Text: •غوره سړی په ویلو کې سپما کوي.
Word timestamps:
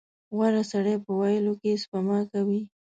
•غوره 0.35 0.63
سړی 0.71 0.95
په 1.03 1.11
ویلو 1.19 1.53
کې 1.61 1.71
سپما 1.83 2.19
کوي. 2.31 2.61